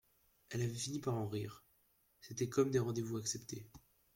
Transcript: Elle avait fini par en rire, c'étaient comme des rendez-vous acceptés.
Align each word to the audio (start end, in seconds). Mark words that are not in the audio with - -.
Elle 0.49 0.63
avait 0.63 0.73
fini 0.73 0.97
par 0.97 1.13
en 1.13 1.27
rire, 1.27 1.63
c'étaient 2.21 2.49
comme 2.49 2.71
des 2.71 2.79
rendez-vous 2.79 3.17
acceptés. 3.17 3.67